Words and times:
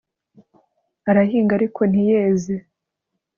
arahinga 1.09 1.51
ariko 1.59 1.81
ntiyeze 1.91 2.55